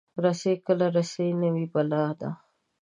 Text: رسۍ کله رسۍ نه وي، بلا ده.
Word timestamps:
رسۍ 0.23 0.53
کله 0.65 0.87
رسۍ 0.95 1.29
نه 1.41 1.49
وي، 1.53 1.65
بلا 1.73 2.03
ده. 2.19 2.29